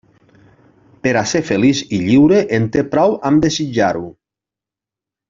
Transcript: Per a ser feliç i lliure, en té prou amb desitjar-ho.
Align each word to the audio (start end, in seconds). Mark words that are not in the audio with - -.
Per 1.07 1.11
a 1.19 1.23
ser 1.31 1.41
feliç 1.49 1.81
i 1.97 2.01
lliure, 2.07 2.39
en 2.59 2.65
té 2.77 2.85
prou 2.95 3.15
amb 3.31 3.45
desitjar-ho. 3.47 4.03